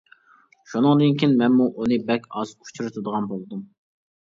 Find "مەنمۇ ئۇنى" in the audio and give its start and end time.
1.43-2.01